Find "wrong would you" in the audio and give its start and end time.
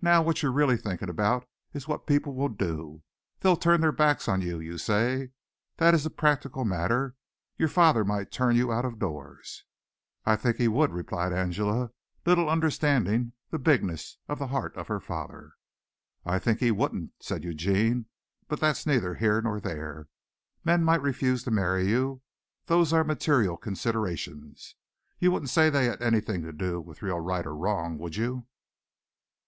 27.56-28.46